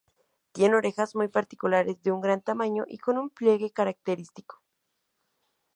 Tiene 0.51 0.77
orejas 0.77 1.15
muy 1.15 1.27
particulares, 1.27 2.01
de 2.01 2.11
un 2.11 2.21
gran 2.21 2.41
tamaño 2.41 2.85
y 2.87 2.97
con 2.97 3.19
un 3.19 3.29
pliegue 3.29 3.69
característico. 3.69 4.59